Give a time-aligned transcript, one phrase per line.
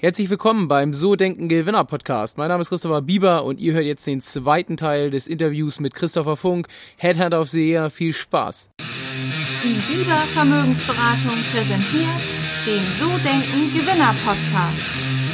[0.00, 2.38] Herzlich willkommen beim So Denken Gewinner Podcast.
[2.38, 5.92] Mein Name ist Christopher Bieber und ihr hört jetzt den zweiten Teil des Interviews mit
[5.92, 7.90] Christopher Funk, Headhunter of the Year.
[7.90, 8.70] Viel Spaß.
[9.64, 12.20] Die Bieber Vermögensberatung präsentiert
[12.64, 14.86] den So Denken Gewinner Podcast.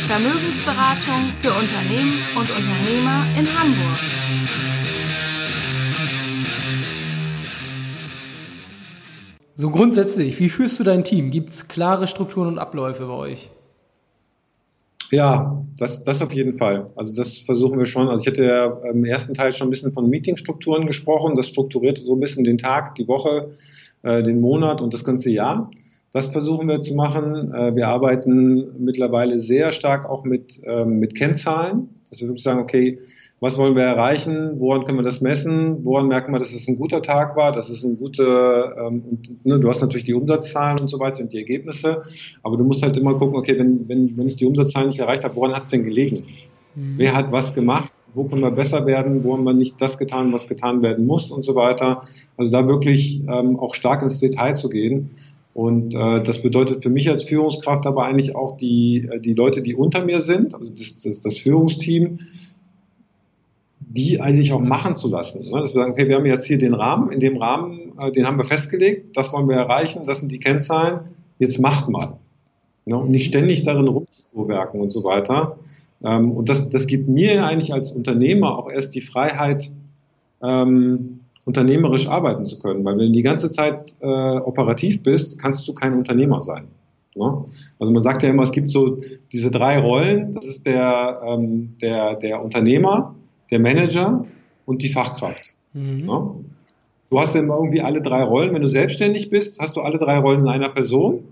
[0.08, 3.98] Vermögensberatung für Unternehmen und Unternehmer in Hamburg.
[9.56, 11.30] So grundsätzlich, wie führst du dein Team?
[11.30, 13.50] Gibt es klare Strukturen und Abläufe bei euch?
[15.14, 16.90] Ja, das, das auf jeden Fall.
[16.96, 18.08] Also das versuchen wir schon.
[18.08, 21.36] Also ich hatte ja im ersten Teil schon ein bisschen von Meetingstrukturen gesprochen.
[21.36, 23.50] Das strukturiert so ein bisschen den Tag, die Woche,
[24.02, 25.70] äh, den Monat und das ganze Jahr.
[26.12, 27.54] Das versuchen wir zu machen.
[27.54, 32.58] Äh, wir arbeiten mittlerweile sehr stark auch mit, ähm, mit Kennzahlen, dass wir wirklich sagen,
[32.58, 32.98] okay,
[33.44, 36.76] was wollen wir erreichen, woran können wir das messen, woran merken wir, dass es ein
[36.76, 40.88] guter Tag war, dass es ein guter, ähm, ne, du hast natürlich die Umsatzzahlen und
[40.88, 42.00] so weiter und die Ergebnisse,
[42.42, 45.24] aber du musst halt immer gucken, okay, wenn, wenn, wenn ich die Umsatzzahlen nicht erreicht
[45.24, 46.24] habe, woran hat es denn gelegen?
[46.74, 46.94] Mhm.
[46.96, 47.92] Wer hat was gemacht?
[48.14, 49.22] Wo können wir besser werden?
[49.24, 52.00] Wo haben wir nicht das getan, was getan werden muss und so weiter?
[52.38, 55.10] Also da wirklich ähm, auch stark ins Detail zu gehen.
[55.52, 59.60] Und äh, das bedeutet für mich als Führungskraft aber eigentlich auch die, äh, die Leute,
[59.60, 62.20] die unter mir sind, also das, das, das Führungsteam,
[63.94, 65.38] die eigentlich auch machen zu lassen.
[65.38, 65.60] Ne?
[65.60, 68.26] Dass wir sagen, okay, wir haben jetzt hier den Rahmen, in dem Rahmen, äh, den
[68.26, 71.00] haben wir festgelegt, das wollen wir erreichen, das sind die Kennzahlen,
[71.38, 72.18] jetzt macht mal.
[72.86, 72.96] Ne?
[72.96, 75.58] Und nicht ständig darin rumzuwerken und so weiter.
[76.04, 79.70] Ähm, und das, das gibt mir eigentlich als Unternehmer auch erst die Freiheit,
[80.42, 82.84] ähm, unternehmerisch arbeiten zu können.
[82.84, 86.64] Weil wenn du die ganze Zeit äh, operativ bist, kannst du kein Unternehmer sein.
[87.14, 87.44] Ne?
[87.78, 88.98] Also man sagt ja immer, es gibt so
[89.30, 90.32] diese drei Rollen.
[90.32, 93.14] Das ist der, ähm, der, der Unternehmer,
[93.54, 94.26] der Manager
[94.66, 95.52] und die Fachkraft.
[95.72, 96.08] Mhm.
[96.08, 96.34] Ja?
[97.10, 98.52] Du hast dann irgendwie alle drei Rollen.
[98.52, 101.22] Wenn du selbstständig bist, hast du alle drei Rollen in einer Person.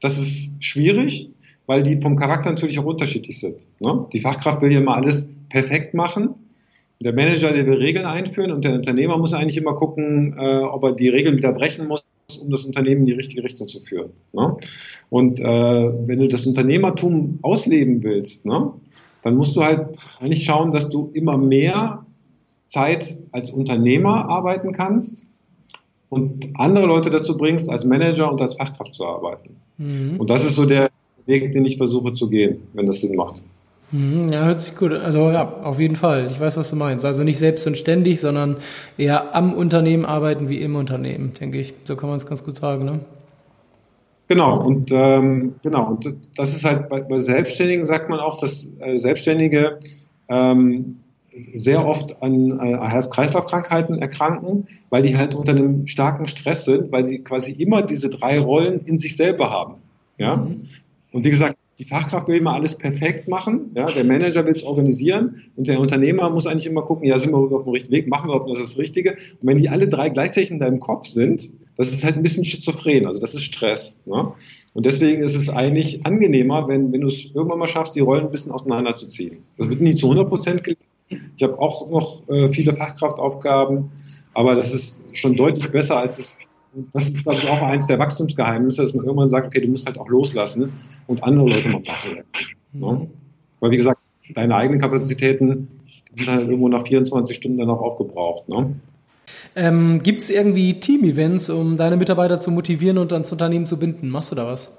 [0.00, 1.30] Das ist schwierig,
[1.66, 3.66] weil die vom Charakter natürlich auch unterschiedlich sind.
[3.78, 4.06] Ne?
[4.12, 6.30] Die Fachkraft will ja mal alles perfekt machen.
[6.98, 10.82] Der Manager, der will Regeln einführen und der Unternehmer muss eigentlich immer gucken, äh, ob
[10.82, 12.04] er die Regeln wieder brechen muss,
[12.40, 14.10] um das Unternehmen in die richtige Richtung zu führen.
[14.32, 14.56] Ne?
[15.08, 18.72] Und äh, wenn du das Unternehmertum ausleben willst, ne,
[19.22, 22.04] dann musst du halt eigentlich schauen, dass du immer mehr
[22.66, 25.26] Zeit als Unternehmer arbeiten kannst
[26.08, 29.56] und andere Leute dazu bringst, als Manager und als Fachkraft zu arbeiten.
[29.78, 30.16] Mhm.
[30.18, 30.90] Und das ist so der
[31.26, 33.42] Weg, den ich versuche zu gehen, wenn das Sinn macht.
[33.92, 34.92] Mhm, ja, hört sich gut.
[34.92, 36.26] Also ja, auf jeden Fall.
[36.30, 37.04] Ich weiß, was du meinst.
[37.04, 38.56] Also nicht selbst und ständig, sondern
[38.96, 41.74] eher am Unternehmen arbeiten wie im Unternehmen, denke ich.
[41.84, 43.00] So kann man es ganz gut sagen, ne?
[44.30, 48.64] Genau, und ähm, genau, und das ist halt bei, bei Selbstständigen sagt man auch, dass
[48.78, 49.80] äh, Selbstständige
[50.28, 51.00] ähm,
[51.54, 57.06] sehr oft an äh, Herz-Kreislauf-Krankheiten erkranken, weil die halt unter einem starken Stress sind, weil
[57.06, 59.74] sie quasi immer diese drei Rollen in sich selber haben.
[60.16, 60.36] Ja?
[60.36, 60.68] Mhm.
[61.10, 64.62] Und wie gesagt, die Fachkraft will immer alles perfekt machen, ja, der Manager will es
[64.62, 68.08] organisieren und der Unternehmer muss eigentlich immer gucken, ja, sind wir auf dem richtigen Weg,
[68.08, 69.12] machen wir überhaupt das Richtige?
[69.12, 72.44] Und wenn die alle drei gleichzeitig in deinem Kopf sind, das ist halt ein bisschen
[72.44, 73.96] schizophren, also das ist Stress.
[74.04, 74.30] Ne?
[74.74, 78.26] Und deswegen ist es eigentlich angenehmer, wenn, wenn du es irgendwann mal schaffst, die Rollen
[78.26, 79.38] ein bisschen auseinanderzuziehen.
[79.56, 80.84] Das wird nie zu 100 Prozent gelingen.
[81.08, 83.90] Ich habe auch noch äh, viele Fachkraftaufgaben,
[84.34, 86.38] aber das ist schon deutlich besser, als es
[86.92, 89.86] das ist, glaube ich, auch eins der Wachstumsgeheimnisse, dass man irgendwann sagt, okay, du musst
[89.86, 90.72] halt auch loslassen
[91.06, 92.24] und andere Leute mal machen lassen.
[92.72, 92.92] Ne?
[92.92, 93.10] Mhm.
[93.60, 94.00] Weil, wie gesagt,
[94.34, 95.68] deine eigenen Kapazitäten
[96.14, 98.48] sind halt irgendwo nach 24 Stunden dann auch aufgebraucht.
[98.48, 98.74] Ne?
[99.56, 104.08] Ähm, Gibt es irgendwie Team-Events, um deine Mitarbeiter zu motivieren und ans Unternehmen zu binden?
[104.08, 104.76] Machst du da was?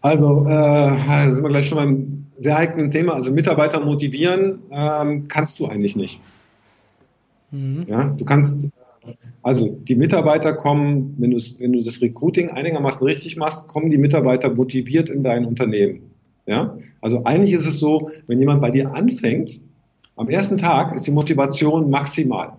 [0.00, 3.14] Also, äh, da sind wir gleich schon beim sehr heiklen Thema.
[3.14, 6.20] Also, Mitarbeiter motivieren ähm, kannst du eigentlich nicht.
[7.50, 7.84] Mhm.
[7.88, 8.68] Ja, du kannst
[9.46, 14.52] also die Mitarbeiter kommen, wenn, wenn du das Recruiting einigermaßen richtig machst, kommen die Mitarbeiter
[14.52, 16.10] motiviert in dein Unternehmen.
[16.46, 16.76] Ja?
[17.00, 19.60] Also eigentlich ist es so, wenn jemand bei dir anfängt,
[20.16, 22.54] am ersten Tag ist die Motivation maximal.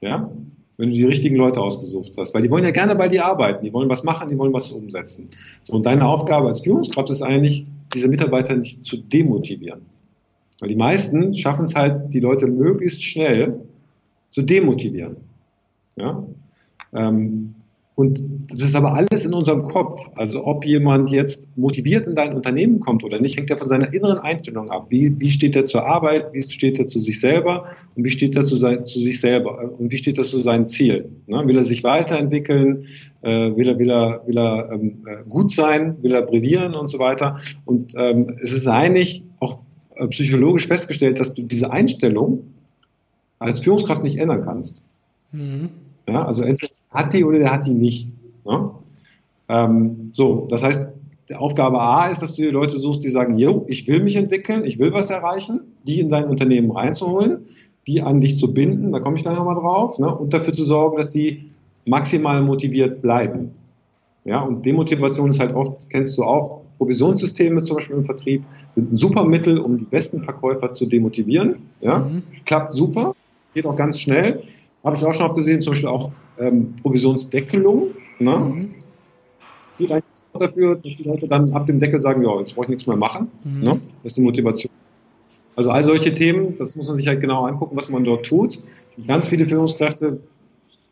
[0.00, 0.30] Ja?
[0.78, 2.32] Wenn du die richtigen Leute ausgesucht hast.
[2.32, 4.72] Weil die wollen ja gerne bei dir arbeiten, die wollen was machen, die wollen was
[4.72, 5.28] umsetzen.
[5.62, 9.82] So, und deine Aufgabe als Führungskraft ist eigentlich, diese Mitarbeiter nicht zu demotivieren.
[10.58, 13.60] Weil die meisten schaffen es halt, die Leute möglichst schnell
[14.30, 15.16] zu demotivieren.
[15.96, 16.24] Ja?
[16.94, 17.54] Ähm,
[17.96, 19.98] und das ist aber alles in unserem Kopf.
[20.16, 23.90] Also ob jemand jetzt motiviert in dein Unternehmen kommt oder nicht, hängt ja von seiner
[23.90, 24.90] inneren Einstellung ab.
[24.90, 27.64] Wie, wie steht er zur Arbeit, wie steht er zu sich selber
[27.94, 30.68] und wie steht er zu, sein, zu sich selber und wie steht er zu seinen
[30.68, 31.22] Zielen.
[31.26, 31.46] Ne?
[31.46, 32.84] Will er sich weiterentwickeln?
[33.22, 35.96] Äh, will er, will er, will er ähm, äh, gut sein?
[36.02, 37.38] Will er brillieren und so weiter?
[37.64, 39.60] Und ähm, es ist eigentlich auch
[39.94, 42.44] äh, psychologisch festgestellt, dass du diese Einstellung
[43.38, 44.82] als Führungskraft nicht ändern kannst.
[45.32, 45.70] Mhm.
[46.08, 48.08] Ja, also entweder hat die oder der hat die nicht.
[48.44, 48.70] Ne?
[49.48, 50.80] Ähm, so, das heißt,
[51.34, 54.64] Aufgabe A ist, dass du die Leute suchst, die sagen, jo, ich will mich entwickeln,
[54.64, 57.38] ich will was erreichen, die in dein Unternehmen reinzuholen,
[57.86, 60.64] die an dich zu binden, da komme ich gleich nochmal drauf, ne, und dafür zu
[60.64, 61.50] sorgen, dass die
[61.84, 63.50] maximal motiviert bleiben.
[64.24, 68.92] Ja, und Demotivation ist halt oft, kennst du auch, Provisionssysteme zum Beispiel im Vertrieb sind
[68.92, 71.56] ein super Mittel, um die besten Verkäufer zu demotivieren.
[71.80, 72.22] Ja, mhm.
[72.44, 73.14] klappt super,
[73.54, 74.42] geht auch ganz schnell.
[74.86, 77.88] Habe ich auch schon oft gesehen, zum Beispiel auch ähm, Provisionsdeckelung.
[78.20, 78.36] Ne?
[78.36, 78.74] Mhm.
[79.78, 80.04] Geht eigentlich
[80.38, 82.96] dafür, dass die Leute dann ab dem Deckel sagen, ja, jetzt brauche ich nichts mehr
[82.96, 83.26] machen.
[83.42, 83.62] Mhm.
[83.64, 83.80] Ne?
[84.02, 84.72] Das ist die Motivation.
[85.56, 88.60] Also all solche Themen, das muss man sich halt genau angucken, was man dort tut.
[89.08, 90.20] Ganz viele Führungskräfte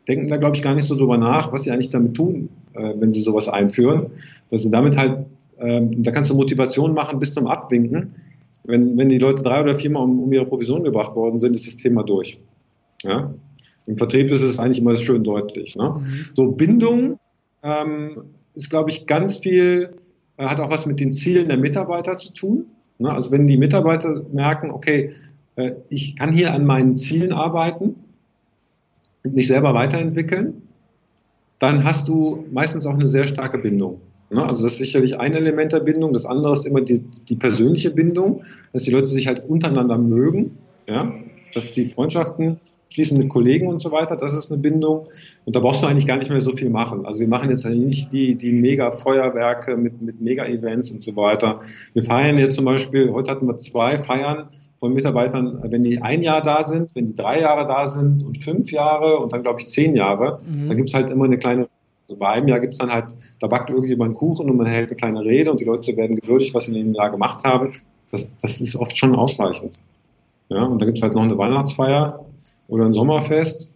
[0.09, 2.93] denken da, glaube ich, gar nicht so drüber nach, was sie eigentlich damit tun, äh,
[2.99, 4.07] wenn sie sowas einführen.
[4.51, 5.25] Dass sie damit halt,
[5.57, 8.15] äh, da kannst du Motivation machen bis zum Abwinken.
[8.65, 11.65] Wenn, wenn die Leute drei oder viermal um, um ihre Provision gebracht worden sind, ist
[11.65, 12.37] das Thema durch.
[13.03, 13.33] Ja?
[13.87, 15.75] Im Vertrieb ist es eigentlich immer schön deutlich.
[15.75, 15.95] Ne?
[15.97, 16.25] Mhm.
[16.33, 17.19] So, Bindung
[17.63, 18.23] ähm,
[18.55, 19.95] ist, glaube ich, ganz viel,
[20.37, 22.65] äh, hat auch was mit den Zielen der Mitarbeiter zu tun.
[22.97, 23.11] Ne?
[23.11, 25.11] Also wenn die Mitarbeiter merken, okay,
[25.55, 27.95] äh, ich kann hier an meinen Zielen arbeiten
[29.23, 30.61] und mich selber weiterentwickeln,
[31.59, 34.01] dann hast du meistens auch eine sehr starke Bindung.
[34.29, 34.43] Ne?
[34.45, 36.13] Also das ist sicherlich ein Element der Bindung.
[36.13, 36.99] Das andere ist immer die,
[37.29, 38.43] die persönliche Bindung,
[38.73, 40.57] dass die Leute sich halt untereinander mögen,
[40.87, 41.13] ja?
[41.53, 42.59] dass die Freundschaften
[42.95, 45.07] schließen mit Kollegen und so weiter, das ist eine Bindung.
[45.43, 47.05] Und da brauchst du eigentlich gar nicht mehr so viel machen.
[47.05, 51.59] Also wir machen jetzt nicht die, die Mega-Feuerwerke mit, mit Mega-Events und so weiter.
[51.93, 54.47] Wir feiern jetzt zum Beispiel, heute hatten wir zwei Feiern
[54.79, 58.41] von Mitarbeitern, wenn die ein Jahr da sind, wenn die drei Jahre da sind und
[58.41, 60.67] fünf Jahre und dann glaube ich zehn Jahre, mhm.
[60.67, 61.67] dann gibt's halt immer eine kleine
[62.07, 64.89] also bei einem Jahr gibt's dann halt, da backt irgendjemand einen Kuchen und man hält
[64.89, 67.71] eine kleine Rede und die Leute werden gewürdigt, was sie in dem Jahr gemacht haben.
[68.11, 69.81] Das, das ist oft schon ausreichend.
[70.49, 72.23] Ja, und da gibt's halt noch eine Weihnachtsfeier
[72.67, 73.71] oder ein Sommerfest.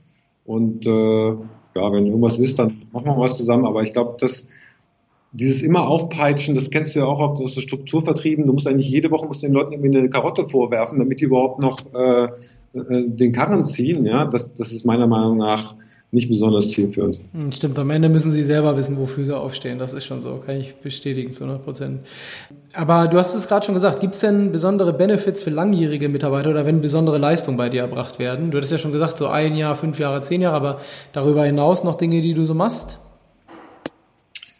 [0.45, 3.65] Und äh, ja, wenn irgendwas ist, dann machen wir was zusammen.
[3.65, 4.47] Aber ich glaube, dass
[5.31, 8.47] dieses immer aufpeitschen, das kennst du ja auch aus der Strukturvertrieben.
[8.47, 11.59] Du musst eigentlich jede Woche musst den Leuten irgendwie eine Karotte vorwerfen, damit die überhaupt
[11.59, 12.29] noch äh,
[12.73, 14.05] den Karren ziehen.
[14.05, 15.75] Ja, das, das ist meiner Meinung nach
[16.11, 17.21] nicht besonders zielführend.
[17.33, 19.77] Hm, stimmt, am Ende müssen sie selber wissen, wofür sie aufstehen.
[19.77, 21.99] Das ist schon so, kann ich bestätigen zu 100 Prozent.
[22.73, 26.49] Aber du hast es gerade schon gesagt, gibt es denn besondere Benefits für langjährige Mitarbeiter
[26.49, 28.49] oder wenn besondere Leistungen bei dir erbracht werden?
[28.49, 30.81] Du hattest ja schon gesagt, so ein Jahr, fünf Jahre, zehn Jahre, aber
[31.13, 32.97] darüber hinaus noch Dinge, die du so machst?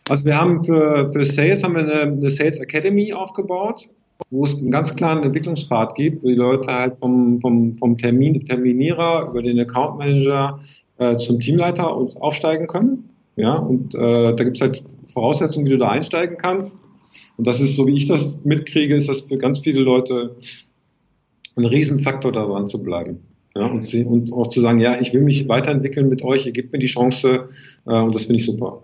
[0.07, 3.89] Also wir haben für, für Sales haben wir eine, eine Sales Academy aufgebaut,
[4.30, 8.45] wo es einen ganz klaren Entwicklungspfad gibt, wo die Leute halt vom, vom, vom Termin,
[8.45, 10.60] Terminierer über den Account Manager
[10.98, 13.10] äh, zum Teamleiter aufsteigen können.
[13.36, 14.83] Ja, und äh, da gibt es halt
[15.13, 16.75] Voraussetzungen, wie du da einsteigen kannst.
[17.38, 20.36] Und das ist, so wie ich das mitkriege, ist das für ganz viele Leute
[21.56, 23.19] ein Riesenfaktor, daran zu bleiben.
[23.56, 26.71] Ja, und, und auch zu sagen, ja, ich will mich weiterentwickeln mit euch, ihr gebt
[26.71, 27.48] mir die Chance
[27.86, 28.83] äh, und das finde ich super.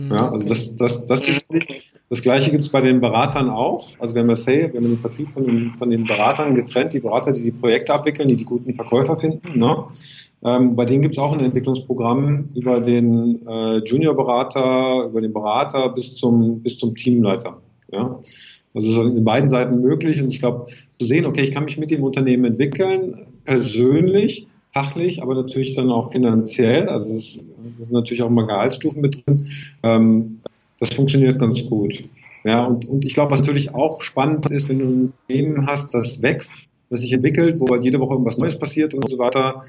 [0.00, 0.12] Mhm.
[0.12, 1.44] Ja, also das, das, das ist
[2.08, 3.88] Das Gleiche gibt es bei den Beratern auch.
[3.98, 6.92] Also wir haben das Sale, wir haben den Vertrieb von den, von den Beratern getrennt,
[6.92, 9.58] die Berater, die die Projekte abwickeln, die die guten Verkäufer finden.
[9.58, 9.84] Ne?
[10.42, 15.90] Ähm, bei denen gibt es auch ein Entwicklungsprogramm über den äh, Juniorberater, über den Berater
[15.90, 17.58] bis zum, bis zum Teamleiter.
[17.92, 18.18] Ja?
[18.74, 20.66] Also es ist in beiden Seiten möglich und ich glaube,
[20.98, 25.90] zu sehen, okay, ich kann mich mit dem Unternehmen entwickeln, persönlich, fachlich, aber natürlich dann
[25.90, 26.88] auch finanziell.
[26.88, 27.32] Also es
[27.78, 29.46] sind natürlich auch mal Gehaltsstufen mit drin.
[29.82, 30.40] Ähm,
[30.78, 32.04] das funktioniert ganz gut.
[32.44, 35.92] Ja, und, und ich glaube, was natürlich auch spannend ist, wenn du ein Unternehmen hast,
[35.92, 36.52] das wächst,
[36.88, 39.62] das sich entwickelt, wo halt jede Woche irgendwas Neues passiert und so weiter,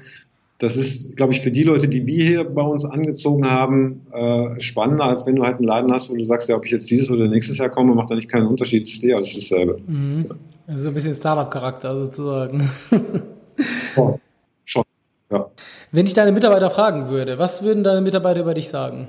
[0.58, 4.60] das ist, glaube ich, für die Leute, die wir hier bei uns angezogen haben, äh,
[4.60, 6.88] spannender, als wenn du halt einen Laden hast, wo du sagst, ja, ob ich jetzt
[6.88, 8.86] dieses oder nächstes Jahr komme, macht da nicht keinen Unterschied.
[8.86, 9.80] Ich stehe alles dasselbe.
[9.86, 10.26] Mhm.
[10.68, 12.70] Also ein bisschen Startup-Charakter sozusagen.
[14.64, 14.84] Schon,
[15.30, 15.50] ja.
[15.90, 19.08] Wenn ich deine Mitarbeiter fragen würde, was würden deine Mitarbeiter über dich sagen?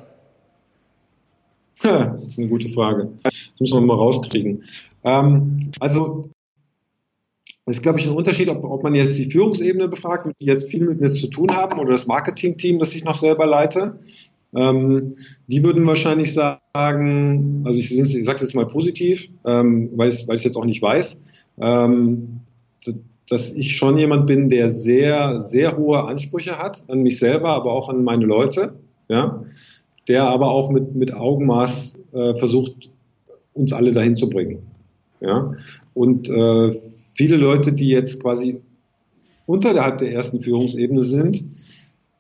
[1.84, 3.10] das ist eine gute Frage.
[3.24, 4.64] Das müssen wir mal rauskriegen.
[5.04, 6.30] Ähm, also
[7.66, 10.70] das ist, glaube ich, ein Unterschied, ob, ob man jetzt die Führungsebene befragt, die jetzt
[10.70, 14.00] viel mit mir zu tun haben, oder das Marketing-Team, das ich noch selber leite.
[14.56, 15.16] Ähm,
[15.48, 20.28] die würden wahrscheinlich sagen, also ich, ich sage es jetzt mal positiv, ähm, weil ich
[20.28, 21.18] es jetzt auch nicht weiß,
[21.60, 22.42] ähm,
[23.34, 27.74] dass ich schon jemand bin, der sehr, sehr hohe Ansprüche hat an mich selber, aber
[27.74, 28.76] auch an meine Leute,
[29.10, 29.44] ja,
[30.08, 32.90] der aber auch mit, mit Augenmaß äh, versucht,
[33.54, 34.60] uns alle dahin zu bringen.
[35.20, 35.54] Ja,
[35.94, 36.80] und äh,
[37.16, 38.62] viele Leute, die jetzt quasi
[39.46, 41.44] unterhalb der ersten Führungsebene sind,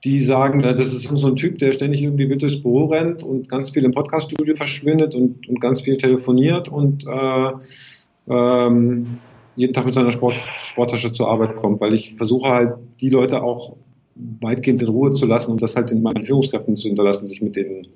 [0.03, 3.47] die sagen, das ist so ein Typ, der ständig irgendwie wild durchs Büro rennt und
[3.49, 7.51] ganz viel im Podcaststudio verschwindet und, und ganz viel telefoniert und äh,
[8.27, 9.19] ähm,
[9.55, 13.41] jeden Tag mit seiner Sport, Sporttasche zur Arbeit kommt, weil ich versuche halt, die Leute
[13.41, 13.75] auch
[14.15, 17.55] weitgehend in Ruhe zu lassen und das halt in meinen Führungskräften zu hinterlassen, sich mit
[17.55, 17.87] denen,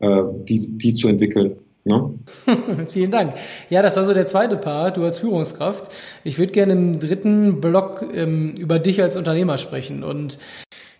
[0.00, 1.56] äh, die, die zu entwickeln.
[1.84, 2.14] Ne?
[2.90, 3.34] Vielen Dank.
[3.70, 5.90] Ja, das war so der zweite Part, du als Führungskraft.
[6.24, 10.02] Ich würde gerne im dritten Block ähm, über dich als Unternehmer sprechen.
[10.02, 10.38] Und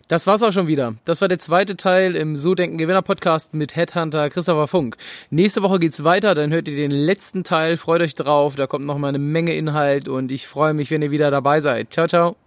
[0.07, 0.95] das war's auch schon wieder.
[1.05, 4.97] Das war der zweite Teil im So Denken Gewinner Podcast mit Headhunter Christopher Funk.
[5.29, 7.77] Nächste Woche geht's weiter, dann hört ihr den letzten Teil.
[7.77, 11.01] Freut euch drauf, da kommt noch mal eine Menge Inhalt und ich freue mich, wenn
[11.01, 11.91] ihr wieder dabei seid.
[11.91, 12.46] Ciao, ciao.